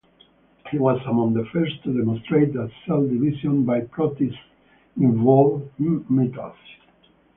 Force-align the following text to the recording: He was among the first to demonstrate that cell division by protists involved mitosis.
He 0.71 0.79
was 0.79 0.99
among 1.05 1.35
the 1.35 1.45
first 1.53 1.83
to 1.83 1.93
demonstrate 1.95 2.53
that 2.53 2.71
cell 2.87 3.05
division 3.07 3.65
by 3.65 3.81
protists 3.81 4.41
involved 4.97 5.69
mitosis. 5.79 6.57